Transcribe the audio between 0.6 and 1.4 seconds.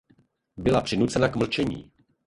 přinucena k